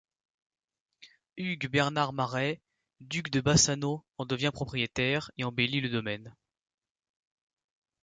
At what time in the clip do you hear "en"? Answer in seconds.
4.17-4.25